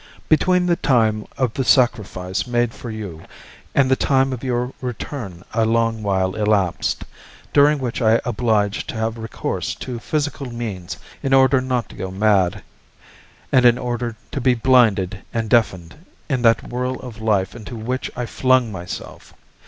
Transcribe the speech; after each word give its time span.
Between 0.29 0.65
the 0.65 0.77
time 0.77 1.27
of 1.37 1.53
the 1.53 1.63
sacrifice 1.63 2.47
made 2.47 2.73
for 2.73 2.89
you 2.89 3.21
and 3.75 3.87
the 3.91 3.95
time 3.95 4.33
of 4.33 4.43
your 4.43 4.73
return 4.81 5.43
a 5.53 5.63
long 5.63 6.01
while 6.01 6.33
elapsed, 6.33 7.03
during 7.53 7.77
which 7.77 8.01
I 8.01 8.13
was 8.13 8.21
obliged 8.25 8.89
to 8.89 8.95
have 8.95 9.19
recourse 9.19 9.75
to 9.75 9.99
physical 9.99 10.51
means 10.51 10.97
in 11.21 11.33
order 11.35 11.61
not 11.61 11.87
to 11.89 11.95
go 11.95 12.09
mad, 12.09 12.63
and 13.51 13.63
in 13.63 13.77
order 13.77 14.15
to 14.31 14.41
be 14.41 14.55
blinded 14.55 15.19
and 15.35 15.51
deafened 15.51 16.03
in 16.27 16.41
the 16.41 16.55
whirl 16.67 16.95
of 17.01 17.21
life 17.21 17.55
into 17.55 17.75
which 17.75 18.09
I 18.15 18.25
flung 18.25 18.71
myself. 18.71 19.35